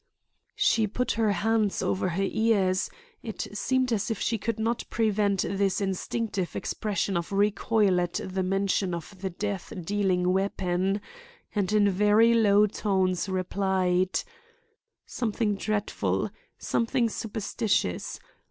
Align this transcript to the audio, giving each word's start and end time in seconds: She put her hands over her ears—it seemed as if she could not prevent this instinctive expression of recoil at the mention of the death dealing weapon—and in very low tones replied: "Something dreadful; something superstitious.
She 0.55 0.87
put 0.87 1.11
her 1.11 1.31
hands 1.31 1.83
over 1.83 2.09
her 2.09 2.23
ears—it 2.25 3.55
seemed 3.55 3.93
as 3.93 4.09
if 4.09 4.19
she 4.19 4.39
could 4.39 4.57
not 4.57 4.83
prevent 4.89 5.41
this 5.43 5.79
instinctive 5.79 6.55
expression 6.55 7.15
of 7.15 7.31
recoil 7.31 8.01
at 8.01 8.19
the 8.23 8.41
mention 8.41 8.95
of 8.95 9.21
the 9.21 9.29
death 9.29 9.71
dealing 9.83 10.33
weapon—and 10.33 11.71
in 11.71 11.87
very 11.87 12.33
low 12.33 12.65
tones 12.65 13.29
replied: 13.29 14.17
"Something 15.05 15.53
dreadful; 15.53 16.31
something 16.57 17.07
superstitious. 17.07 18.19